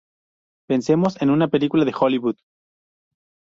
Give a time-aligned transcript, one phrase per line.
[0.65, 2.37] Pensemos en una película de Hollywood.